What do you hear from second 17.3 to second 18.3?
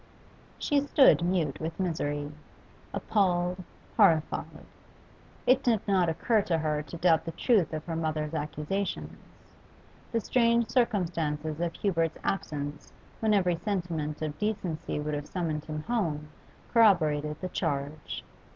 the charge.